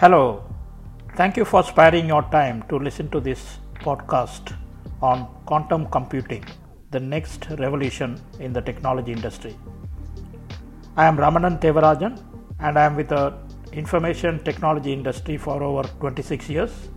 Hello, 0.00 0.44
thank 1.16 1.38
you 1.38 1.44
for 1.46 1.62
sparing 1.62 2.06
your 2.06 2.20
time 2.24 2.62
to 2.68 2.76
listen 2.76 3.08
to 3.12 3.18
this 3.18 3.60
podcast 3.76 4.54
on 5.00 5.26
quantum 5.46 5.86
computing, 5.86 6.44
the 6.90 7.00
next 7.00 7.46
revolution 7.58 8.20
in 8.38 8.52
the 8.52 8.60
technology 8.60 9.12
industry. 9.12 9.56
I 10.98 11.06
am 11.06 11.16
Ramanan 11.16 11.58
Devarajan 11.62 12.22
and 12.60 12.78
I 12.78 12.84
am 12.84 12.94
with 12.94 13.08
the 13.08 13.38
information 13.72 14.44
technology 14.44 14.92
industry 14.92 15.38
for 15.38 15.62
over 15.62 15.88
26 16.00 16.50
years. 16.50 16.90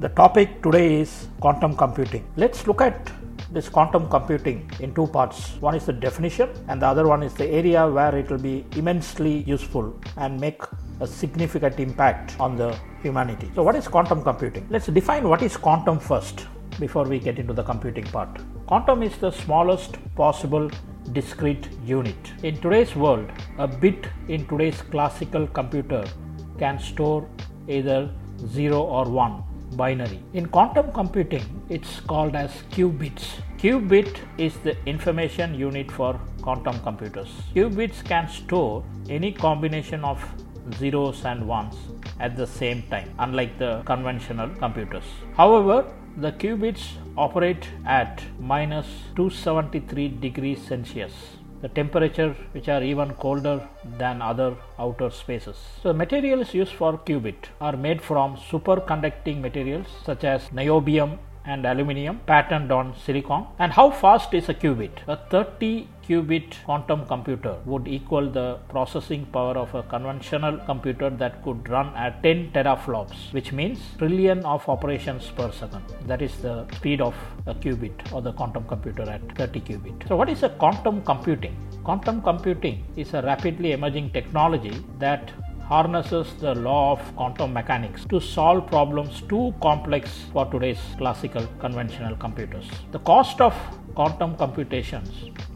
The 0.00 0.08
topic 0.08 0.60
today 0.60 1.00
is 1.02 1.28
quantum 1.38 1.76
computing. 1.76 2.26
Let's 2.34 2.66
look 2.66 2.80
at 2.80 3.12
this 3.50 3.68
quantum 3.68 4.08
computing 4.08 4.70
in 4.80 4.94
two 4.94 5.06
parts. 5.06 5.56
One 5.60 5.74
is 5.74 5.86
the 5.86 5.92
definition, 5.92 6.50
and 6.68 6.82
the 6.82 6.86
other 6.86 7.06
one 7.06 7.22
is 7.22 7.34
the 7.34 7.46
area 7.46 7.86
where 7.88 8.14
it 8.16 8.30
will 8.30 8.38
be 8.38 8.64
immensely 8.76 9.42
useful 9.44 9.98
and 10.16 10.40
make 10.40 10.62
a 11.00 11.06
significant 11.06 11.78
impact 11.80 12.38
on 12.38 12.56
the 12.56 12.76
humanity. 13.02 13.50
So, 13.54 13.62
what 13.62 13.76
is 13.76 13.88
quantum 13.88 14.22
computing? 14.22 14.66
Let's 14.68 14.86
define 14.86 15.28
what 15.28 15.42
is 15.42 15.56
quantum 15.56 15.98
first 15.98 16.46
before 16.78 17.04
we 17.04 17.18
get 17.18 17.38
into 17.38 17.52
the 17.52 17.62
computing 17.62 18.04
part. 18.04 18.28
Quantum 18.66 19.02
is 19.02 19.16
the 19.16 19.30
smallest 19.30 19.96
possible 20.14 20.70
discrete 21.12 21.68
unit. 21.84 22.16
In 22.42 22.60
today's 22.60 22.94
world, 22.94 23.30
a 23.58 23.66
bit 23.66 24.08
in 24.28 24.46
today's 24.46 24.82
classical 24.82 25.46
computer 25.46 26.04
can 26.58 26.78
store 26.78 27.26
either 27.66 28.10
0 28.46 28.80
or 28.80 29.04
1 29.08 29.42
binary. 29.76 30.20
In 30.32 30.46
quantum 30.46 30.92
computing, 30.92 31.44
it's 31.68 32.00
called 32.00 32.34
as 32.34 32.50
qubits. 32.70 33.40
Qubit 33.60 34.20
is 34.38 34.56
the 34.58 34.76
information 34.86 35.52
unit 35.52 35.90
for 35.90 36.20
quantum 36.42 36.78
computers. 36.84 37.28
Qubits 37.56 38.04
can 38.04 38.28
store 38.28 38.84
any 39.10 39.32
combination 39.32 40.04
of 40.04 40.24
zeros 40.78 41.24
and 41.24 41.48
ones 41.48 41.74
at 42.20 42.36
the 42.36 42.46
same 42.46 42.82
time, 42.82 43.12
unlike 43.18 43.58
the 43.58 43.82
conventional 43.84 44.48
computers. 44.60 45.02
However, 45.36 45.92
the 46.16 46.30
qubits 46.30 46.84
operate 47.16 47.68
at 47.84 48.22
minus 48.38 48.86
273 49.16 50.08
degrees 50.20 50.62
Celsius 50.62 51.12
the 51.60 51.68
temperature 51.68 52.36
which 52.52 52.68
are 52.68 52.82
even 52.84 53.12
colder 53.14 53.68
than 53.98 54.22
other 54.22 54.54
outer 54.78 55.10
spaces. 55.10 55.56
So 55.82 55.92
materials 55.92 56.54
used 56.54 56.72
for 56.72 56.98
qubit 56.98 57.48
are 57.60 57.76
made 57.76 58.00
from 58.00 58.36
superconducting 58.36 59.40
materials 59.40 59.88
such 60.04 60.22
as 60.22 60.42
niobium 60.50 61.18
and 61.52 61.66
aluminium 61.66 62.20
patterned 62.26 62.70
on 62.78 62.94
silicon. 63.04 63.46
And 63.58 63.72
how 63.72 63.90
fast 63.90 64.34
is 64.34 64.48
a 64.48 64.54
qubit? 64.54 64.96
A 65.14 65.16
30 65.16 65.88
qubit 66.06 66.54
quantum 66.64 67.00
computer 67.12 67.54
would 67.70 67.86
equal 67.96 68.26
the 68.38 68.48
processing 68.68 69.24
power 69.36 69.54
of 69.62 69.74
a 69.74 69.82
conventional 69.94 70.56
computer 70.70 71.10
that 71.22 71.42
could 71.44 71.68
run 71.68 71.88
at 72.04 72.22
10 72.22 72.52
teraflops, 72.52 73.32
which 73.32 73.52
means 73.52 73.78
trillion 73.98 74.44
of 74.44 74.68
operations 74.68 75.30
per 75.36 75.50
second. 75.52 75.84
That 76.06 76.22
is 76.22 76.36
the 76.46 76.54
speed 76.76 77.00
of 77.00 77.14
a 77.46 77.54
qubit 77.54 78.12
or 78.12 78.22
the 78.22 78.32
quantum 78.32 78.64
computer 78.64 79.02
at 79.16 79.22
30 79.36 79.60
qubit. 79.60 80.08
So, 80.08 80.16
what 80.16 80.28
is 80.28 80.42
a 80.42 80.50
quantum 80.50 81.02
computing? 81.02 81.56
Quantum 81.84 82.22
computing 82.22 82.84
is 82.96 83.14
a 83.14 83.22
rapidly 83.22 83.72
emerging 83.72 84.10
technology 84.10 84.74
that 84.98 85.30
harnesses 85.68 86.28
the 86.40 86.54
law 86.66 86.92
of 86.92 87.00
quantum 87.16 87.52
mechanics 87.52 88.04
to 88.10 88.18
solve 88.18 88.66
problems 88.66 89.20
too 89.32 89.54
complex 89.60 90.10
for 90.32 90.46
today's 90.46 90.80
classical 90.96 91.46
conventional 91.60 92.16
computers. 92.16 92.66
The 92.92 93.00
cost 93.00 93.42
of 93.42 93.54
quantum 93.94 94.34
computations 94.36 95.10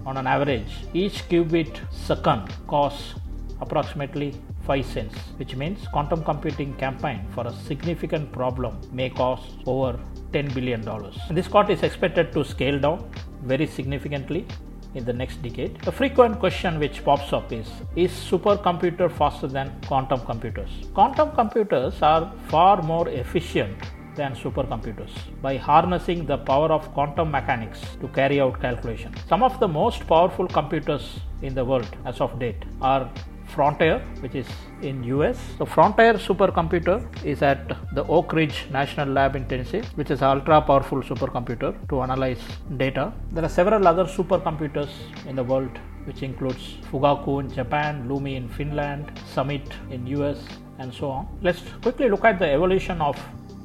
on 0.04 0.18
an 0.18 0.26
average, 0.26 0.72
each 0.92 1.26
qubit 1.30 1.80
second 1.90 2.52
costs 2.66 3.14
approximately 3.62 4.34
5 4.66 4.84
cents, 4.84 5.16
which 5.38 5.56
means 5.56 5.88
quantum 5.88 6.22
computing 6.22 6.74
campaign 6.74 7.24
for 7.34 7.46
a 7.46 7.52
significant 7.68 8.30
problem 8.32 8.78
may 8.92 9.08
cost 9.08 9.48
over 9.66 9.98
$10 10.32 10.52
billion. 10.54 10.82
This 11.30 11.48
cost 11.48 11.70
is 11.70 11.82
expected 11.82 12.32
to 12.32 12.44
scale 12.44 12.78
down 12.78 13.10
very 13.42 13.66
significantly 13.66 14.46
in 14.94 15.04
the 15.04 15.12
next 15.12 15.42
decade. 15.42 15.86
A 15.86 15.92
frequent 15.92 16.38
question 16.38 16.78
which 16.78 17.04
pops 17.04 17.32
up 17.32 17.52
is 17.52 17.66
Is 17.96 18.10
supercomputer 18.10 19.10
faster 19.10 19.46
than 19.46 19.72
quantum 19.86 20.20
computers? 20.20 20.70
Quantum 20.94 21.32
computers 21.32 22.00
are 22.02 22.32
far 22.48 22.82
more 22.82 23.08
efficient 23.08 23.76
than 24.14 24.34
supercomputers 24.34 25.10
by 25.40 25.56
harnessing 25.56 26.26
the 26.26 26.36
power 26.36 26.70
of 26.70 26.92
quantum 26.92 27.30
mechanics 27.30 27.80
to 28.00 28.08
carry 28.08 28.40
out 28.40 28.60
calculations. 28.60 29.16
Some 29.28 29.42
of 29.42 29.58
the 29.58 29.68
most 29.68 30.06
powerful 30.06 30.46
computers 30.46 31.20
in 31.40 31.54
the 31.54 31.64
world 31.64 31.96
as 32.04 32.20
of 32.20 32.38
date 32.38 32.62
are 32.80 33.10
Frontier, 33.54 33.98
which 34.20 34.34
is 34.34 34.46
in 34.80 35.04
US. 35.04 35.38
The 35.58 35.66
Frontier 35.66 36.14
supercomputer 36.14 36.96
is 37.24 37.42
at 37.42 37.68
the 37.94 38.04
Oak 38.16 38.32
Ridge 38.32 38.66
National 38.70 39.08
Lab 39.08 39.36
in 39.36 39.44
Tennessee, 39.46 39.82
which 39.94 40.10
is 40.10 40.22
an 40.22 40.28
ultra 40.28 40.60
powerful 40.62 41.02
supercomputer 41.02 41.70
to 41.90 42.02
analyze 42.02 42.42
data. 42.76 43.12
There 43.30 43.44
are 43.44 43.54
several 43.60 43.86
other 43.86 44.04
supercomputers 44.04 44.90
in 45.26 45.36
the 45.36 45.44
world, 45.44 45.78
which 46.04 46.22
includes 46.22 46.78
Fugaku 46.90 47.40
in 47.40 47.52
Japan, 47.52 48.08
Lumi 48.08 48.36
in 48.36 48.48
Finland, 48.48 49.12
Summit 49.34 49.66
in 49.90 50.06
US, 50.18 50.38
and 50.78 50.92
so 50.92 51.10
on. 51.10 51.26
Let's 51.42 51.62
quickly 51.82 52.08
look 52.08 52.24
at 52.24 52.38
the 52.38 52.50
evolution 52.50 53.00
of 53.00 53.16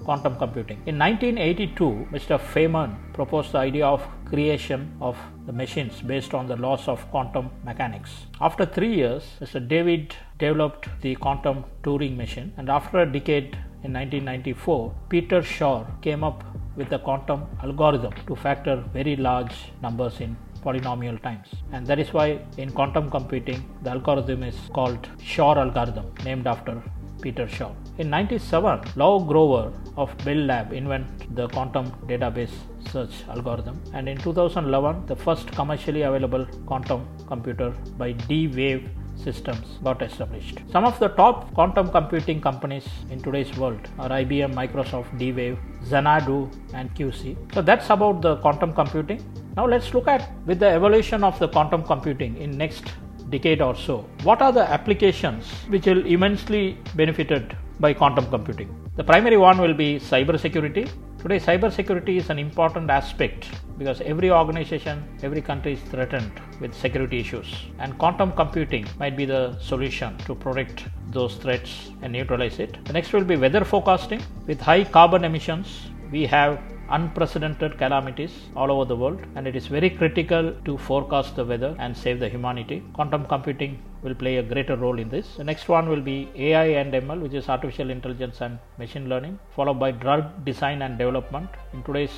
quantum 0.08 0.36
computing. 0.38 0.78
In 0.86 0.98
1982, 0.98 2.08
Mr. 2.16 2.36
Feynman 2.52 2.92
proposed 3.14 3.52
the 3.52 3.58
idea 3.58 3.86
of 3.86 4.02
creation 4.32 4.82
of 5.02 5.18
the 5.46 5.52
machines 5.62 6.02
based 6.12 6.34
on 6.34 6.48
the 6.48 6.56
laws 6.66 6.88
of 6.88 7.00
quantum 7.12 7.50
mechanics. 7.66 8.12
After 8.40 8.66
three 8.66 8.94
years, 9.02 9.24
Mr. 9.42 9.60
David 9.74 10.16
developed 10.40 10.88
the 11.02 11.16
quantum 11.16 11.66
Turing 11.84 12.16
machine, 12.16 12.54
and 12.56 12.70
after 12.70 13.00
a 13.00 13.06
decade 13.18 13.50
in 13.84 13.92
1994, 13.94 14.96
Peter 15.10 15.42
Shor 15.44 15.86
came 16.02 16.24
up 16.24 16.42
with 16.78 16.90
the 16.90 17.00
quantum 17.00 17.42
algorithm 17.62 18.14
to 18.28 18.36
factor 18.36 18.78
very 18.94 19.18
large 19.18 19.56
numbers 19.82 20.22
in 20.22 20.38
polynomial 20.64 21.22
times. 21.22 21.50
And 21.74 21.86
that 21.88 22.00
is 22.00 22.14
why 22.14 22.40
in 22.58 22.72
quantum 22.72 23.10
computing, 23.10 23.62
the 23.84 23.90
algorithm 23.90 24.44
is 24.44 24.58
called 24.74 25.10
Shor 25.22 25.58
algorithm, 25.60 26.08
named 26.24 26.48
after 26.48 26.82
Peter 27.22 27.48
Shor. 27.48 27.76
In 27.98 28.10
97, 28.10 28.82
Lou 28.96 29.26
Grover 29.26 29.74
of 29.96 30.16
Bell 30.24 30.38
Lab 30.38 30.74
invented 30.74 31.36
the 31.36 31.48
quantum 31.48 31.92
database 32.08 32.56
search 32.92 33.24
algorithm 33.30 33.82
and 33.94 34.08
in 34.08 34.18
2011 34.18 35.06
the 35.08 35.16
first 35.16 35.52
commercially 35.52 36.04
available 36.04 36.46
quantum 36.66 37.08
computer 37.28 37.72
by 37.98 38.12
D-Wave 38.12 38.90
systems 39.16 39.80
got 39.84 40.02
established. 40.02 40.60
Some 40.72 40.86
of 40.86 40.98
the 41.00 41.10
top 41.10 41.54
quantum 41.54 41.90
computing 41.90 42.40
companies 42.40 42.88
in 43.10 43.22
today's 43.22 43.56
world 43.58 43.80
are 44.00 44.10
IBM, 44.10 44.54
Microsoft, 44.54 45.18
D-Wave, 45.18 45.58
Xanadu 45.86 46.50
and 46.74 46.94
QC. 46.96 47.36
So 47.54 47.62
that's 47.62 47.90
about 47.90 48.22
the 48.22 48.38
quantum 48.38 48.74
computing. 48.74 49.24
Now 49.56 49.66
let's 49.66 49.94
look 49.94 50.08
at 50.08 50.30
with 50.46 50.60
the 50.60 50.68
evolution 50.68 51.24
of 51.24 51.38
the 51.40 51.48
quantum 51.48 51.84
computing 51.84 52.38
in 52.38 52.58
next 52.58 52.94
decade 53.30 53.62
or 53.62 53.76
so, 53.76 54.06
what 54.24 54.42
are 54.42 54.52
the 54.52 54.70
applications 54.78 55.52
which 55.70 55.86
will 55.86 56.06
immensely 56.06 56.78
benefited 56.96 57.56
by 57.80 57.94
quantum 57.94 58.26
computing? 58.28 58.70
The 58.96 59.04
primary 59.04 59.38
one 59.38 59.60
will 59.60 59.74
be 59.74 60.00
cybersecurity. 60.00 60.90
Today, 61.20 61.40
cybersecurity 61.40 62.18
is 62.18 62.30
an 62.30 62.40
important 62.40 62.90
aspect 62.90 63.50
because 63.78 64.02
every 64.02 64.32
organization, 64.32 65.04
every 65.24 65.42
country 65.42 65.74
is 65.74 65.82
threatened 65.82 66.32
with 66.62 66.74
security 66.74 67.20
issues, 67.20 67.68
and 67.80 67.98
quantum 67.98 68.32
computing 68.32 68.86
might 69.00 69.16
be 69.18 69.26
the 69.26 69.58
solution 69.60 70.18
to 70.20 70.34
protect 70.34 70.86
those 71.12 71.36
threats 71.36 71.92
and 72.02 72.14
neutralize 72.14 72.60
it. 72.60 72.84
The 72.86 72.94
next 72.94 73.14
will 73.14 73.24
be 73.24 73.36
weather 73.36 73.64
forecasting. 73.66 74.22
With 74.48 74.62
high 74.62 74.84
carbon 74.84 75.24
emissions, 75.24 75.68
we 76.12 76.26
have 76.26 76.60
unprecedented 76.90 77.78
calamities 77.78 78.34
all 78.56 78.72
over 78.72 78.86
the 78.86 78.96
world 78.96 79.20
and 79.36 79.48
it 79.48 79.56
is 79.56 79.68
very 79.68 79.90
critical 79.90 80.54
to 80.66 80.78
forecast 80.78 81.36
the 81.36 81.44
weather 81.44 81.76
and 81.80 81.96
save 81.96 82.20
the 82.20 82.30
humanity. 82.30 82.84
Quantum 82.94 83.26
computing 83.26 83.78
will 84.02 84.16
play 84.16 84.38
a 84.38 84.44
greater 84.44 84.76
role 84.76 85.00
in 85.00 85.10
this. 85.10 85.36
The 85.36 85.44
next 85.44 85.68
one 85.68 85.90
will 85.90 86.02
be 86.02 86.30
AI 86.36 86.66
and 86.82 86.94
ML, 86.94 87.22
which 87.22 87.34
is 87.34 87.50
artificial 87.50 87.90
intelligence 87.90 88.42
and 88.42 88.60
machine 88.78 89.10
learning, 89.10 89.40
followed 89.56 89.80
by 89.80 89.92
drug 89.92 90.46
design 90.46 90.82
and 90.82 90.98
development. 90.98 91.50
In 91.74 91.84
today's 91.84 92.18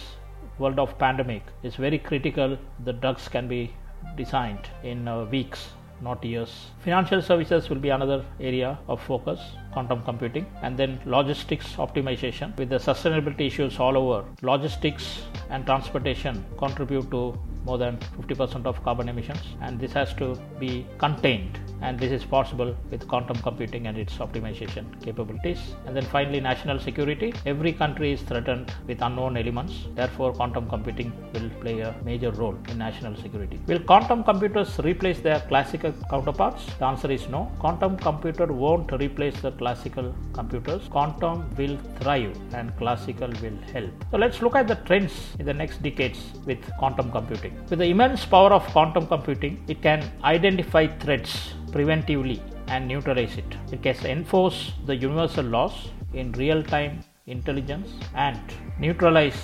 world 0.60 0.78
of 0.78 0.98
pandemic, 1.00 1.44
it's 1.64 1.76
very 1.76 1.98
critical 1.98 2.58
the 2.84 2.94
drugs 2.94 3.28
can 3.28 3.48
be 3.48 3.74
designed 4.16 4.70
in 4.84 5.08
uh, 5.08 5.26
weeks 5.26 5.70
not 6.02 6.24
years. 6.24 6.68
Financial 6.80 7.22
services 7.22 7.70
will 7.70 7.78
be 7.78 7.90
another 7.90 8.26
area 8.40 8.78
of 8.88 9.02
focus, 9.02 9.40
quantum 9.72 10.02
computing, 10.04 10.46
and 10.62 10.78
then 10.78 11.00
logistics 11.06 11.76
optimization 11.76 12.58
with 12.58 12.70
the 12.70 12.78
sustainability 12.78 13.48
issues 13.48 13.80
all 13.80 13.98
over. 13.98 14.26
Logistics 14.42 15.24
and 15.50 15.66
transportation 15.66 16.44
contribute 16.58 17.10
to 17.12 17.38
more 17.66 17.78
than 17.78 17.98
50% 18.20 18.66
of 18.66 18.82
carbon 18.84 19.10
emissions, 19.10 19.42
and 19.62 19.80
this 19.80 19.94
has 19.94 20.14
to 20.16 20.36
be 20.60 20.86
contained 20.98 21.60
and 21.82 22.00
this 22.00 22.12
is 22.12 22.24
possible 22.26 22.76
with 22.92 23.08
quantum 23.08 23.38
computing 23.38 23.88
and 23.88 23.98
its 23.98 24.16
optimization 24.18 24.86
capabilities. 25.02 25.60
And 25.86 25.96
then 25.96 26.06
finally, 26.06 26.40
national 26.40 26.80
security. 26.80 27.34
Every 27.46 27.74
country 27.74 28.12
is 28.12 28.22
threatened 28.22 28.74
with 28.88 29.02
unknown 29.02 29.38
elements. 29.38 29.88
Therefore, 29.96 30.34
quantum 30.34 30.68
computing 30.70 31.12
will 31.34 31.50
play 31.62 31.80
a 31.80 31.96
major 32.04 32.32
role 32.32 32.58
in 32.70 32.78
national 32.78 33.16
security. 33.16 33.60
Will 33.68 33.80
quantum 33.80 34.24
computers 34.24 34.78
replace 34.80 35.20
their 35.20 35.40
classical 35.42 35.94
counterparts? 36.10 36.66
The 36.80 36.86
answer 36.86 37.12
is 37.12 37.28
no. 37.30 37.52
Quantum 37.60 37.98
computer 37.98 38.48
won't 38.48 38.92
replace 38.92 39.40
the 39.42 39.52
classical 39.52 40.14
computers. 40.34 40.88
Quantum 40.90 41.50
will 41.56 41.78
thrive 42.00 42.38
and 42.54 42.76
classical 42.78 43.30
will 43.42 43.58
help. 43.74 43.92
So 44.12 44.18
let's 44.18 44.42
look 44.42 44.56
at 44.56 44.68
the 44.68 44.76
trends 44.76 45.14
in 45.40 45.46
the 45.46 45.54
next 45.54 45.82
decades 45.82 46.20
with 46.46 46.60
quantum 46.78 47.12
computing. 47.12 47.58
With 47.70 47.80
the 47.80 47.86
immense 47.86 48.26
power 48.26 48.52
of 48.52 48.66
quantum 48.68 49.08
computing, 49.08 49.64
it 49.68 49.82
can 49.82 50.04
identify 50.24 50.88
threats 50.88 51.54
preventively 51.76 52.40
and 52.68 52.88
neutralize 52.88 53.38
it. 53.38 53.56
It 53.72 53.82
can 53.84 54.06
enforce 54.06 54.74
the 54.86 54.96
universal 54.96 55.46
laws 55.46 55.90
in 56.14 56.32
real 56.34 56.62
time 56.64 57.04
intelligence 57.28 57.90
and 58.16 58.40
neutralize 58.80 59.40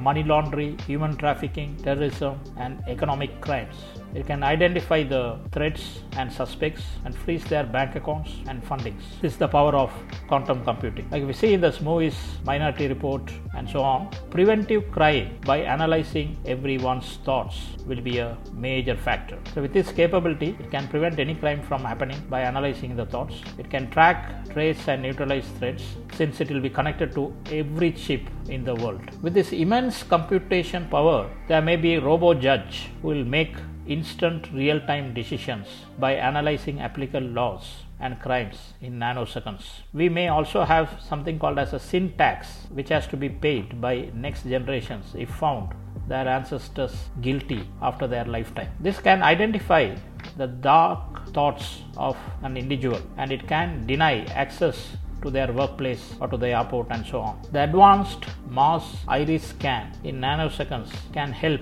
money 0.00 0.22
laundering, 0.22 0.78
human 0.80 1.16
trafficking, 1.16 1.76
terrorism, 1.82 2.40
and 2.56 2.82
economic 2.88 3.40
crimes. 3.40 3.76
It 4.14 4.26
can 4.26 4.42
identify 4.42 5.04
the 5.04 5.38
threats 5.52 6.00
and 6.16 6.32
suspects 6.32 6.82
and 7.04 7.14
freeze 7.14 7.44
their 7.44 7.64
bank 7.64 7.94
accounts 7.94 8.32
and 8.48 8.64
fundings. 8.64 9.02
This 9.20 9.32
is 9.34 9.38
the 9.38 9.46
power 9.46 9.74
of 9.74 9.92
quantum 10.26 10.64
computing. 10.64 11.08
Like 11.10 11.24
we 11.24 11.32
see 11.32 11.52
in 11.54 11.60
this 11.60 11.80
movies, 11.80 12.16
Minority 12.44 12.88
Report, 12.88 13.30
and 13.56 13.68
so 13.68 13.82
on, 13.82 14.10
preventive 14.30 14.90
crime 14.90 15.38
by 15.46 15.58
analyzing 15.58 16.36
everyone's 16.44 17.18
thoughts 17.24 17.56
will 17.86 18.00
be 18.00 18.18
a 18.18 18.36
major 18.52 18.96
factor. 18.96 19.38
So, 19.54 19.62
with 19.62 19.72
this 19.72 19.92
capability, 19.92 20.56
it 20.58 20.70
can 20.70 20.88
prevent 20.88 21.18
any 21.20 21.34
crime 21.34 21.62
from 21.62 21.82
happening 21.82 22.20
by 22.28 22.40
analyzing 22.40 22.96
the 22.96 23.06
thoughts. 23.06 23.34
It 23.58 23.70
can 23.70 23.90
track, 23.90 24.48
trace, 24.52 24.88
and 24.88 25.02
neutralize 25.02 25.46
threats 25.58 25.84
since 26.20 26.38
it 26.42 26.50
will 26.50 26.60
be 26.60 26.68
connected 26.78 27.14
to 27.18 27.22
every 27.50 27.90
chip 27.92 28.24
in 28.54 28.62
the 28.62 28.74
world. 28.74 29.00
With 29.22 29.32
this 29.32 29.52
immense 29.52 30.02
computation 30.02 30.86
power, 30.94 31.30
there 31.48 31.62
may 31.62 31.76
be 31.76 31.94
a 31.94 32.00
robo 32.02 32.34
judge 32.34 32.90
who 33.00 33.08
will 33.08 33.24
make 33.24 33.54
instant 33.86 34.52
real 34.52 34.80
time 34.80 35.14
decisions 35.14 35.66
by 35.98 36.12
analyzing 36.30 36.78
applicable 36.80 37.26
laws 37.38 37.64
and 38.00 38.20
crimes 38.20 38.74
in 38.82 38.98
nanoseconds. 38.98 39.64
We 39.94 40.10
may 40.10 40.28
also 40.28 40.64
have 40.64 41.00
something 41.08 41.38
called 41.38 41.58
as 41.58 41.72
a 41.72 41.80
sin 41.80 42.12
tax 42.18 42.66
which 42.70 42.90
has 42.90 43.06
to 43.08 43.16
be 43.16 43.30
paid 43.30 43.80
by 43.80 44.10
next 44.14 44.44
generations 44.44 45.14
if 45.16 45.30
found 45.30 45.72
their 46.06 46.28
ancestors 46.28 46.94
guilty 47.22 47.66
after 47.80 48.06
their 48.06 48.26
lifetime. 48.26 48.70
This 48.78 48.98
can 49.00 49.22
identify 49.22 49.96
the 50.36 50.48
dark 50.48 51.28
thoughts 51.32 51.82
of 51.96 52.16
an 52.42 52.58
individual 52.58 53.00
and 53.16 53.32
it 53.32 53.48
can 53.48 53.86
deny 53.86 54.24
access 54.44 54.96
to 55.22 55.30
their 55.30 55.52
workplace 55.52 56.14
or 56.20 56.28
to 56.28 56.36
the 56.36 56.48
airport 56.48 56.88
and 56.90 57.06
so 57.06 57.20
on. 57.20 57.40
The 57.52 57.64
advanced 57.64 58.24
mass 58.48 58.84
iris 59.08 59.44
scan 59.48 59.92
in 60.04 60.20
nanoseconds 60.20 60.90
can 61.12 61.32
help 61.32 61.60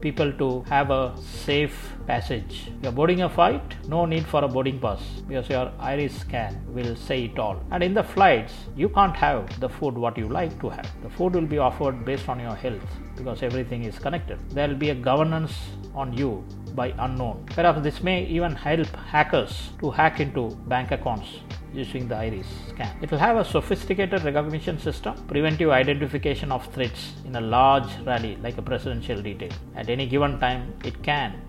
people 0.00 0.32
to 0.32 0.62
have 0.62 0.90
a 0.90 1.14
safe 1.20 1.92
passage. 2.06 2.70
You're 2.82 2.92
boarding 2.92 3.22
a 3.22 3.28
flight, 3.28 3.62
no 3.88 4.06
need 4.06 4.26
for 4.26 4.42
a 4.44 4.48
boarding 4.48 4.78
pass 4.80 5.02
because 5.28 5.48
your 5.48 5.72
iris 5.78 6.16
scan 6.20 6.60
will 6.68 6.96
say 6.96 7.24
it 7.24 7.38
all. 7.38 7.62
And 7.70 7.82
in 7.82 7.94
the 7.94 8.02
flights, 8.02 8.54
you 8.76 8.88
can't 8.88 9.14
have 9.14 9.60
the 9.60 9.68
food 9.68 9.94
what 9.94 10.16
you 10.16 10.28
like 10.28 10.58
to 10.60 10.70
have. 10.70 10.88
The 11.02 11.10
food 11.10 11.34
will 11.34 11.46
be 11.46 11.58
offered 11.58 12.04
based 12.04 12.28
on 12.28 12.40
your 12.40 12.54
health 12.54 12.82
because 13.16 13.42
everything 13.42 13.84
is 13.84 13.98
connected. 13.98 14.38
There 14.50 14.68
will 14.68 14.82
be 14.86 14.90
a 14.90 14.94
governance 14.94 15.52
on 15.94 16.12
you 16.16 16.44
by 16.74 16.94
unknown. 16.98 17.44
Perhaps 17.46 17.82
this 17.82 18.02
may 18.02 18.24
even 18.26 18.54
help 18.54 18.86
hackers 18.96 19.70
to 19.80 19.90
hack 19.90 20.20
into 20.20 20.48
bank 20.66 20.90
accounts 20.90 21.40
using 21.72 22.08
the 22.08 22.16
iris 22.16 22.46
scan. 22.68 22.96
It 23.02 23.10
will 23.10 23.18
have 23.18 23.36
a 23.36 23.44
sophisticated 23.44 24.24
recognition 24.24 24.78
system, 24.78 25.14
preventive 25.26 25.70
identification 25.70 26.50
of 26.50 26.66
threats 26.74 27.12
in 27.24 27.36
a 27.36 27.40
large 27.40 27.90
rally 28.04 28.36
like 28.42 28.58
a 28.58 28.62
presidential 28.62 29.22
detail. 29.22 29.52
At 29.76 29.88
any 29.88 30.06
given 30.06 30.40
time, 30.40 30.74
it 30.84 31.02
can 31.02 31.40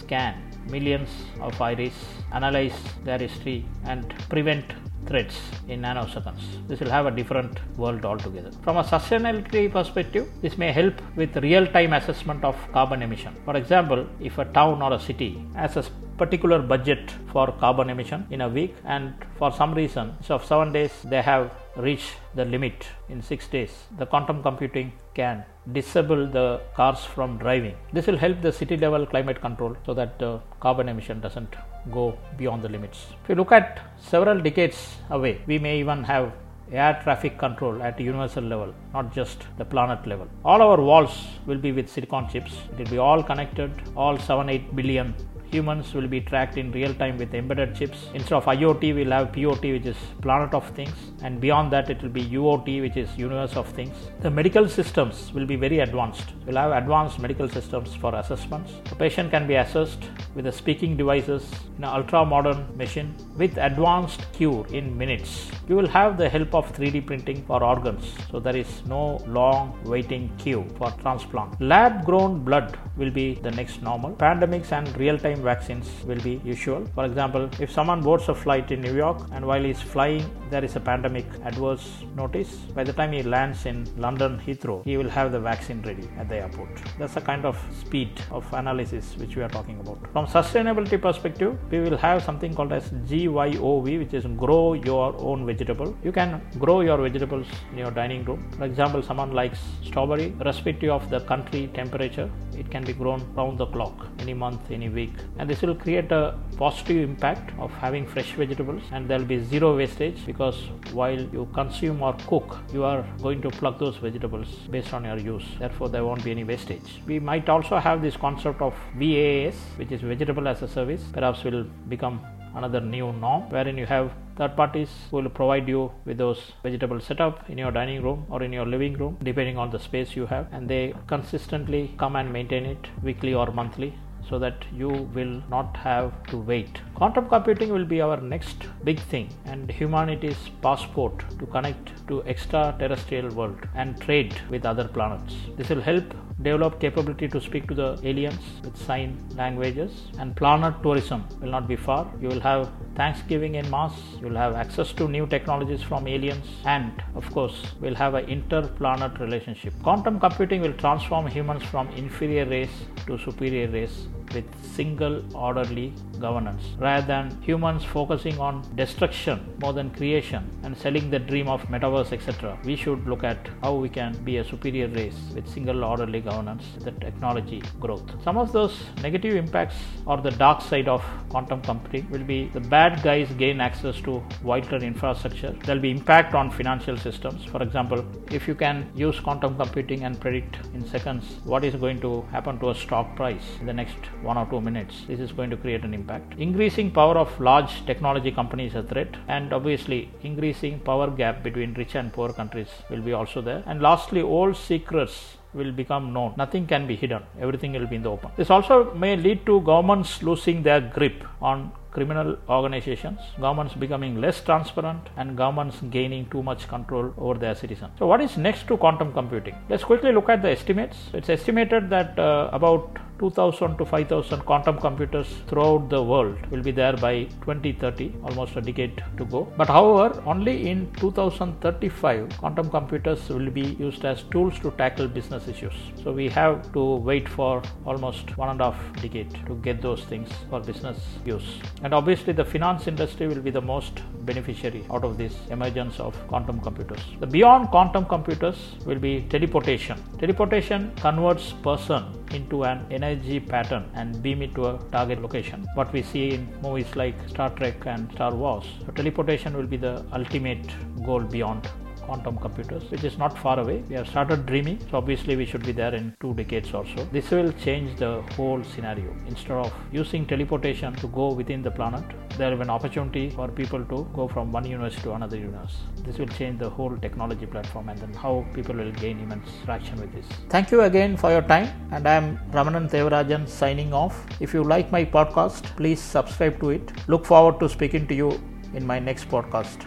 scan 0.00 0.51
millions 0.68 1.08
of 1.40 1.60
iris, 1.60 1.94
analyze 2.32 2.78
their 3.04 3.18
history, 3.18 3.64
and 3.84 4.14
prevent 4.28 4.64
threats 5.06 5.40
in 5.68 5.82
nanoseconds. 5.82 6.42
This 6.68 6.80
will 6.80 6.90
have 6.90 7.06
a 7.06 7.10
different 7.10 7.58
world 7.76 8.04
altogether. 8.04 8.52
From 8.62 8.76
a 8.76 8.84
sustainability 8.84 9.70
perspective, 9.70 10.28
this 10.40 10.56
may 10.56 10.70
help 10.72 10.94
with 11.16 11.36
real 11.36 11.66
time 11.66 11.92
assessment 11.92 12.44
of 12.44 12.56
carbon 12.72 13.02
emission. 13.02 13.34
For 13.44 13.56
example, 13.56 14.06
if 14.20 14.38
a 14.38 14.44
town 14.44 14.80
or 14.80 14.92
a 14.92 15.00
city 15.00 15.44
has 15.56 15.76
a 15.76 15.84
particular 16.18 16.60
budget 16.60 17.10
for 17.32 17.50
carbon 17.52 17.90
emission 17.90 18.26
in 18.30 18.42
a 18.42 18.48
week 18.48 18.74
and 18.84 19.12
for 19.38 19.50
some 19.50 19.74
reason 19.74 20.12
so 20.22 20.34
of 20.36 20.44
7 20.44 20.72
days 20.72 20.92
they 21.04 21.22
have 21.22 21.50
reached 21.76 22.12
the 22.34 22.44
limit 22.44 22.86
in 23.08 23.20
6 23.22 23.48
days 23.48 23.72
the 23.98 24.06
quantum 24.06 24.42
computing 24.42 24.92
can 25.14 25.42
disable 25.78 26.26
the 26.26 26.60
cars 26.76 27.04
from 27.14 27.38
driving 27.38 27.74
this 27.92 28.06
will 28.08 28.20
help 28.24 28.40
the 28.46 28.52
city 28.60 28.76
level 28.76 29.04
climate 29.06 29.40
control 29.40 29.76
so 29.86 29.94
that 29.94 30.18
the 30.18 30.40
carbon 30.60 30.88
emission 30.88 31.20
doesn't 31.20 31.54
go 31.98 32.06
beyond 32.36 32.62
the 32.62 32.68
limits 32.68 33.06
if 33.22 33.28
you 33.28 33.36
look 33.36 33.52
at 33.52 33.80
several 34.12 34.40
decades 34.48 34.96
away 35.10 35.34
we 35.46 35.58
may 35.66 35.78
even 35.78 36.02
have 36.12 36.32
air 36.72 36.98
traffic 37.02 37.38
control 37.38 37.82
at 37.82 38.00
universal 38.00 38.42
level, 38.42 38.72
not 38.94 39.12
just 39.14 39.44
the 39.58 39.64
planet 39.64 40.06
level. 40.06 40.28
All 40.44 40.62
our 40.62 40.80
walls 40.80 41.26
will 41.46 41.58
be 41.58 41.72
with 41.72 41.88
silicon 41.88 42.28
chips. 42.28 42.52
It 42.72 42.78
will 42.78 42.90
be 42.90 42.98
all 42.98 43.22
connected, 43.22 43.70
all 43.96 44.18
7 44.18 44.48
8 44.48 44.74
billion 44.74 45.14
humans 45.52 45.92
will 45.94 46.08
be 46.08 46.20
tracked 46.20 46.56
in 46.56 46.72
real 46.72 46.94
time 46.94 47.18
with 47.18 47.34
embedded 47.34 47.74
chips. 47.74 48.06
Instead 48.14 48.36
of 48.36 48.44
IoT, 48.46 48.94
we'll 48.94 49.10
have 49.10 49.32
POT, 49.32 49.62
which 49.62 49.86
is 49.86 49.96
planet 50.20 50.54
of 50.54 50.68
things, 50.70 50.94
and 51.22 51.40
beyond 51.40 51.70
that, 51.72 51.90
it 51.90 52.02
will 52.02 52.08
be 52.08 52.24
UOT, 52.24 52.80
which 52.80 52.96
is 52.96 53.16
universe 53.16 53.54
of 53.56 53.68
things. 53.68 53.94
The 54.20 54.30
medical 54.30 54.68
systems 54.68 55.32
will 55.34 55.46
be 55.46 55.56
very 55.56 55.80
advanced. 55.80 56.32
We'll 56.46 56.56
have 56.56 56.72
advanced 56.72 57.18
medical 57.18 57.48
systems 57.48 57.94
for 57.94 58.14
assessments. 58.14 58.72
The 58.88 58.96
patient 58.96 59.30
can 59.30 59.46
be 59.46 59.56
assessed 59.56 60.04
with 60.34 60.46
the 60.46 60.52
speaking 60.52 60.96
devices 60.96 61.50
in 61.76 61.84
an 61.84 61.90
ultra 61.90 62.24
modern 62.24 62.66
machine 62.76 63.14
with 63.36 63.56
advanced 63.58 64.24
cure 64.32 64.66
in 64.68 64.96
minutes. 64.96 65.50
You 65.68 65.76
will 65.76 65.88
have 65.88 66.16
the 66.16 66.28
help 66.28 66.54
of 66.54 66.72
3D 66.72 67.06
printing 67.06 67.44
for 67.44 67.62
organs, 67.62 68.14
so 68.30 68.40
there 68.40 68.56
is 68.56 68.82
no 68.86 69.22
long 69.26 69.78
waiting 69.84 70.30
queue 70.38 70.66
for 70.78 70.90
transplant. 71.02 71.60
Lab 71.60 72.04
grown 72.04 72.42
blood 72.42 72.78
will 72.96 73.10
be 73.10 73.34
the 73.34 73.50
next 73.50 73.82
normal. 73.82 74.12
Pandemics 74.12 74.72
and 74.72 74.96
real 74.96 75.18
time 75.18 75.41
vaccines 75.42 75.88
will 76.04 76.20
be 76.20 76.40
usual. 76.44 76.86
For 76.94 77.04
example, 77.04 77.48
if 77.60 77.70
someone 77.70 78.00
boards 78.00 78.28
a 78.28 78.34
flight 78.34 78.70
in 78.70 78.80
New 78.80 78.94
York 78.94 79.18
and 79.32 79.46
while 79.46 79.62
he's 79.62 79.80
flying 79.80 80.24
there 80.50 80.64
is 80.64 80.76
a 80.76 80.80
pandemic 80.80 81.26
adverse 81.44 82.04
notice, 82.14 82.50
by 82.78 82.84
the 82.84 82.92
time 82.92 83.12
he 83.12 83.22
lands 83.22 83.64
in 83.66 83.86
London 83.96 84.40
Heathrow, 84.46 84.84
he 84.84 84.96
will 84.96 85.08
have 85.08 85.32
the 85.32 85.40
vaccine 85.40 85.80
ready 85.82 86.08
at 86.18 86.28
the 86.28 86.36
airport. 86.36 86.68
That's 86.98 87.14
the 87.14 87.20
kind 87.20 87.44
of 87.44 87.58
speed 87.80 88.20
of 88.30 88.44
analysis 88.52 89.16
which 89.16 89.36
we 89.36 89.42
are 89.42 89.48
talking 89.48 89.80
about. 89.80 89.98
From 90.12 90.26
sustainability 90.26 91.00
perspective, 91.00 91.58
we 91.70 91.80
will 91.80 91.96
have 91.96 92.22
something 92.22 92.54
called 92.54 92.72
as 92.72 92.90
GYOV, 92.90 93.98
which 93.98 94.14
is 94.14 94.26
grow 94.36 94.74
your 94.74 95.16
own 95.18 95.46
vegetable. 95.46 95.96
You 96.04 96.12
can 96.12 96.40
grow 96.58 96.80
your 96.82 96.98
vegetables 96.98 97.46
in 97.72 97.78
your 97.78 97.90
dining 97.90 98.24
room. 98.24 98.50
For 98.58 98.64
example, 98.64 99.02
someone 99.02 99.32
likes 99.32 99.58
strawberry, 99.82 100.34
irrespective 100.40 100.90
of 100.90 101.08
the 101.10 101.20
country 101.20 101.70
temperature, 101.74 102.30
it 102.56 102.70
can 102.70 102.84
be 102.84 102.92
grown 102.92 103.20
round 103.34 103.58
the 103.58 103.66
clock, 103.66 104.06
any 104.18 104.34
month, 104.34 104.70
any 104.70 104.88
week 104.88 105.12
and 105.38 105.48
this 105.48 105.62
will 105.62 105.74
create 105.74 106.12
a 106.12 106.38
positive 106.56 107.08
impact 107.08 107.52
of 107.58 107.70
having 107.72 108.06
fresh 108.06 108.32
vegetables. 108.32 108.82
And 108.92 109.08
there 109.08 109.18
will 109.18 109.26
be 109.26 109.42
zero 109.42 109.76
wastage 109.76 110.24
because 110.26 110.56
while 110.92 111.18
you 111.18 111.48
consume 111.54 112.02
or 112.02 112.14
cook 112.26 112.58
you 112.72 112.84
are 112.84 113.04
going 113.22 113.40
to 113.42 113.50
plug 113.50 113.78
those 113.78 113.96
vegetables 113.96 114.48
based 114.70 114.92
on 114.92 115.04
your 115.04 115.18
use. 115.18 115.44
Therefore 115.58 115.88
there 115.88 116.04
won't 116.04 116.24
be 116.24 116.30
any 116.30 116.44
wastage. 116.44 117.00
We 117.06 117.18
might 117.18 117.48
also 117.48 117.78
have 117.78 118.02
this 118.02 118.16
concept 118.16 118.60
of 118.60 118.74
VAS 118.96 119.54
which 119.76 119.90
is 119.90 120.02
vegetable 120.02 120.46
as 120.48 120.62
a 120.62 120.68
service. 120.68 121.02
Perhaps 121.12 121.44
will 121.44 121.64
become 121.88 122.20
another 122.54 122.80
new 122.80 123.12
norm 123.14 123.48
wherein 123.48 123.78
you 123.78 123.86
have 123.86 124.12
third 124.36 124.54
parties 124.54 124.90
who 125.10 125.16
will 125.16 125.30
provide 125.30 125.66
you 125.66 125.90
with 126.04 126.18
those 126.18 126.52
vegetable 126.62 127.00
setup 127.00 127.48
in 127.48 127.56
your 127.56 127.70
dining 127.70 128.02
room 128.02 128.26
or 128.28 128.42
in 128.42 128.52
your 128.52 128.66
living 128.66 128.92
room 128.94 129.16
depending 129.22 129.56
on 129.56 129.70
the 129.70 129.78
space 129.78 130.14
you 130.14 130.26
have. 130.26 130.46
And 130.52 130.68
they 130.68 130.94
consistently 131.06 131.94
come 131.98 132.16
and 132.16 132.32
maintain 132.32 132.66
it 132.66 132.86
weekly 133.02 133.32
or 133.34 133.50
monthly 133.50 133.94
so 134.28 134.38
that 134.38 134.64
you 134.72 134.88
will 134.88 135.42
not 135.50 135.76
have 135.76 136.22
to 136.28 136.36
wait. 136.36 136.80
Quantum 136.94 137.28
computing 137.28 137.72
will 137.72 137.84
be 137.84 138.00
our 138.00 138.20
next 138.20 138.66
big 138.84 139.00
thing 139.00 139.28
and 139.44 139.70
humanity's 139.70 140.50
passport 140.60 141.24
to 141.38 141.46
connect 141.46 142.06
to 142.08 142.22
extraterrestrial 142.24 143.28
world 143.34 143.58
and 143.74 144.00
trade 144.00 144.34
with 144.50 144.64
other 144.64 144.88
planets. 144.88 145.34
This 145.56 145.68
will 145.68 145.80
help 145.80 146.14
develop 146.42 146.80
capability 146.80 147.28
to 147.28 147.40
speak 147.40 147.68
to 147.68 147.74
the 147.74 147.98
aliens 148.04 148.42
with 148.64 148.76
sign 148.76 149.18
languages 149.36 149.92
and 150.18 150.34
planet 150.36 150.74
tourism 150.82 151.24
will 151.40 151.50
not 151.50 151.68
be 151.68 151.76
far. 151.76 152.10
You 152.20 152.28
will 152.28 152.40
have 152.40 152.70
Thanksgiving 152.94 153.54
in 153.54 153.68
Mars, 153.70 153.92
you 154.20 154.28
will 154.28 154.36
have 154.36 154.54
access 154.54 154.92
to 154.94 155.08
new 155.08 155.26
technologies 155.26 155.82
from 155.82 156.06
aliens 156.06 156.46
and 156.64 157.02
of 157.14 157.30
course 157.32 157.74
we'll 157.80 157.94
have 157.94 158.14
an 158.14 158.26
interplanet 158.26 159.18
relationship. 159.20 159.72
Quantum 159.82 160.18
computing 160.20 160.60
will 160.60 160.74
transform 160.74 161.26
humans 161.26 161.62
from 161.64 161.88
inferior 161.90 162.46
race 162.46 162.76
to 163.06 163.18
superior 163.18 163.68
race 163.68 164.06
with 164.34 164.44
single 164.74 165.22
orderly 165.36 165.92
governance. 166.18 166.62
Rather 166.78 167.06
than 167.06 167.42
humans 167.42 167.84
focusing 167.84 168.38
on 168.38 168.62
destruction 168.76 169.40
more 169.60 169.72
than 169.72 169.90
creation 169.90 170.48
and 170.62 170.76
selling 170.76 171.10
the 171.10 171.18
dream 171.18 171.48
of 171.48 171.62
metaverse, 171.64 172.12
etc., 172.12 172.58
we 172.64 172.76
should 172.76 173.06
look 173.06 173.24
at 173.24 173.48
how 173.62 173.74
we 173.74 173.88
can 173.88 174.12
be 174.24 174.36
a 174.38 174.44
superior 174.44 174.88
race 174.88 175.18
with 175.34 175.48
single 175.48 175.84
orderly 175.84 176.20
governance, 176.20 176.64
the 176.80 176.92
technology 176.92 177.62
growth. 177.80 178.08
Some 178.22 178.36
of 178.36 178.52
those 178.52 178.74
negative 179.02 179.34
impacts 179.34 179.76
or 180.06 180.18
the 180.18 180.30
dark 180.30 180.62
side 180.62 180.88
of 180.88 181.02
quantum 181.28 181.60
computing 181.62 182.10
will 182.10 182.24
be 182.24 182.46
the 182.48 182.60
bad 182.60 183.02
guys 183.02 183.28
gain 183.38 183.60
access 183.60 184.00
to 184.02 184.22
vital 184.42 184.82
infrastructure. 184.82 185.54
There 185.64 185.74
will 185.74 185.82
be 185.82 185.90
impact 185.90 186.34
on 186.34 186.50
financial 186.50 186.96
systems. 186.96 187.44
For 187.44 187.62
example, 187.62 188.04
if 188.30 188.48
you 188.48 188.54
can 188.54 188.90
use 188.94 189.18
quantum 189.20 189.56
computing 189.56 190.04
and 190.04 190.18
predict 190.20 190.56
in 190.74 190.86
seconds 190.86 191.24
what 191.44 191.64
is 191.64 191.74
going 191.74 192.00
to 192.00 192.22
happen 192.32 192.58
to 192.60 192.70
a 192.70 192.74
stock 192.74 193.14
price 193.16 193.44
in 193.60 193.66
the 193.66 193.72
next 193.72 193.98
one 194.22 194.38
or 194.38 194.46
two 194.46 194.60
minutes, 194.60 195.04
this 195.08 195.20
is 195.20 195.32
going 195.32 195.50
to 195.50 195.56
create 195.56 195.84
an 195.84 195.94
impact. 195.94 196.34
Increasing 196.38 196.90
power 196.90 197.16
of 197.16 197.38
large 197.40 197.84
technology 197.86 198.30
companies 198.30 198.74
a 198.74 198.82
threat, 198.82 199.14
and 199.28 199.52
obviously, 199.52 200.10
increasing 200.22 200.80
power 200.80 201.10
gap 201.10 201.42
between 201.42 201.74
rich 201.74 201.94
and 201.94 202.12
poor 202.12 202.32
countries 202.32 202.68
will 202.90 203.02
be 203.02 203.12
also 203.12 203.40
there. 203.40 203.62
And 203.66 203.82
lastly, 203.82 204.22
all 204.22 204.54
secrets 204.54 205.36
will 205.54 205.72
become 205.72 206.12
known. 206.12 206.34
Nothing 206.36 206.66
can 206.66 206.86
be 206.86 206.96
hidden. 206.96 207.22
Everything 207.40 207.72
will 207.72 207.86
be 207.86 207.96
in 207.96 208.02
the 208.02 208.10
open. 208.10 208.30
This 208.36 208.50
also 208.50 208.94
may 208.94 209.16
lead 209.16 209.44
to 209.46 209.60
governments 209.60 210.22
losing 210.22 210.62
their 210.62 210.80
grip 210.80 211.24
on 211.40 211.72
criminal 211.92 212.38
organizations, 212.48 213.20
governments 213.38 213.74
becoming 213.74 214.20
less 214.20 214.40
transparent, 214.40 215.08
and 215.16 215.36
governments 215.36 215.76
gaining 215.90 216.28
too 216.30 216.42
much 216.42 216.66
control 216.68 217.12
over 217.18 217.38
their 217.38 217.54
citizens. 217.54 217.92
So, 217.98 218.06
what 218.06 218.20
is 218.22 218.36
next 218.38 218.66
to 218.68 218.76
quantum 218.78 219.12
computing? 219.12 219.54
Let's 219.68 219.84
quickly 219.84 220.12
look 220.12 220.30
at 220.30 220.42
the 220.42 220.50
estimates. 220.50 220.96
It's 221.12 221.28
estimated 221.28 221.90
that 221.90 222.18
uh, 222.18 222.48
about 222.52 222.96
2000 223.22 223.78
to 223.78 223.84
5000 223.84 224.40
quantum 224.48 224.76
computers 224.84 225.28
throughout 225.48 225.88
the 225.94 226.02
world 226.10 226.38
will 226.50 226.64
be 226.68 226.72
there 226.72 226.96
by 227.04 227.14
2030, 227.44 228.14
almost 228.24 228.56
a 228.56 228.60
decade 228.60 229.02
to 229.18 229.24
go. 229.24 229.40
But 229.56 229.68
however, 229.68 230.20
only 230.26 230.68
in 230.70 230.78
2035, 230.94 232.36
quantum 232.38 232.68
computers 232.70 233.28
will 233.28 233.50
be 233.50 233.66
used 233.86 234.04
as 234.04 234.24
tools 234.32 234.58
to 234.64 234.72
tackle 234.72 235.06
business 235.06 235.46
issues. 235.46 235.76
So 236.02 236.12
we 236.12 236.28
have 236.30 236.72
to 236.72 236.82
wait 237.10 237.28
for 237.28 237.62
almost 237.86 238.36
one 238.36 238.48
and 238.48 238.60
a 238.60 238.70
half 238.70 239.02
decade 239.02 239.30
to 239.46 239.54
get 239.66 239.80
those 239.82 240.02
things 240.04 240.28
for 240.50 240.58
business 240.60 240.98
use. 241.24 241.48
And 241.84 241.94
obviously, 241.94 242.32
the 242.32 242.44
finance 242.44 242.88
industry 242.88 243.28
will 243.28 243.44
be 243.48 243.52
the 243.52 243.66
most 243.74 244.02
beneficiary 244.30 244.84
out 244.90 245.04
of 245.04 245.16
this 245.16 245.34
emergence 245.50 246.00
of 246.00 246.16
quantum 246.26 246.60
computers. 246.60 247.04
The 247.20 247.26
beyond 247.26 247.68
quantum 247.68 248.04
computers 248.06 248.56
will 248.84 248.98
be 248.98 249.14
teleportation. 249.30 249.96
Teleportation 250.18 250.92
converts 250.96 251.52
person 251.62 252.04
into 252.32 252.64
an 252.64 252.84
energy 252.90 253.11
pattern 253.48 253.90
and 253.94 254.22
beam 254.22 254.42
it 254.42 254.54
to 254.54 254.66
a 254.66 254.78
target 254.90 255.20
location. 255.20 255.66
What 255.74 255.92
we 255.92 256.02
see 256.02 256.30
in 256.30 256.48
movies 256.62 256.96
like 256.96 257.16
Star 257.28 257.50
Trek 257.50 257.86
and 257.86 258.10
Star 258.12 258.34
Wars. 258.34 258.64
So 258.86 258.92
teleportation 258.92 259.56
will 259.56 259.66
be 259.66 259.76
the 259.76 260.04
ultimate 260.12 260.66
goal 261.04 261.20
beyond 261.20 261.68
quantum 262.06 262.38
computers, 262.38 262.84
which 262.90 263.04
is 263.04 263.18
not 263.18 263.36
far 263.38 263.58
away. 263.58 263.82
We 263.88 263.94
have 263.96 264.08
started 264.08 264.46
dreaming, 264.46 264.78
so 264.90 264.98
obviously 264.98 265.36
we 265.36 265.46
should 265.46 265.64
be 265.64 265.72
there 265.72 265.94
in 265.94 266.14
two 266.20 266.34
decades 266.34 266.72
or 266.74 266.84
so. 266.86 267.04
This 267.12 267.30
will 267.30 267.52
change 267.52 267.98
the 267.98 268.22
whole 268.36 268.62
scenario. 268.64 269.14
Instead 269.28 269.52
of 269.52 269.72
using 269.92 270.26
teleportation 270.26 270.94
to 270.96 271.08
go 271.08 271.32
within 271.32 271.62
the 271.62 271.70
planet, 271.70 272.04
there 272.38 272.50
will 272.50 272.56
be 272.56 272.62
an 272.62 272.70
opportunity 272.70 273.30
for 273.30 273.48
people 273.48 273.84
to 273.84 274.08
go 274.14 274.26
from 274.28 274.52
one 274.52 274.64
universe 274.64 274.96
to 275.02 275.12
another 275.12 275.36
universe. 275.36 275.76
This 276.04 276.18
will 276.18 276.28
change 276.28 276.58
the 276.58 276.70
whole 276.70 276.96
technology 276.96 277.46
platform 277.46 277.88
and 277.88 277.98
then 277.98 278.12
how 278.14 278.46
people 278.54 278.74
will 278.74 278.92
gain 278.92 279.20
immense 279.20 279.48
traction 279.64 280.00
with 280.00 280.12
this. 280.12 280.26
Thank 280.48 280.70
you 280.70 280.82
again 280.82 281.16
for 281.16 281.30
your 281.30 281.42
time, 281.42 281.68
and 281.92 282.08
I 282.08 282.14
am 282.14 282.38
Ramanan 282.50 282.90
Devarajan 282.90 283.48
signing 283.48 283.92
off. 283.92 284.24
If 284.40 284.54
you 284.54 284.64
like 284.64 284.90
my 284.90 285.04
podcast, 285.04 285.64
please 285.76 286.00
subscribe 286.00 286.58
to 286.60 286.70
it. 286.70 286.92
Look 287.08 287.26
forward 287.26 287.60
to 287.60 287.68
speaking 287.68 288.06
to 288.08 288.14
you 288.14 288.40
in 288.74 288.86
my 288.86 288.98
next 288.98 289.28
podcast. 289.28 289.86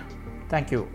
Thank 0.50 0.72
you. 0.72 0.88